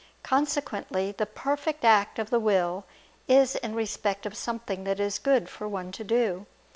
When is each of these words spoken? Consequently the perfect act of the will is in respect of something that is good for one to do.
Consequently 0.23 1.11
the 1.11 1.27
perfect 1.27 1.85
act 1.85 2.17
of 2.17 2.31
the 2.31 2.39
will 2.39 2.85
is 3.27 3.55
in 3.57 3.75
respect 3.75 4.25
of 4.25 4.35
something 4.35 4.83
that 4.83 4.99
is 4.99 5.19
good 5.19 5.47
for 5.47 5.67
one 5.67 5.91
to 5.91 6.03
do. 6.03 6.47